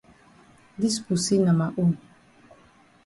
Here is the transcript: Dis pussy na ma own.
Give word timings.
Dis 0.79 0.95
pussy 0.99 1.37
na 1.37 1.53
ma 1.59 1.67
own. 1.77 1.93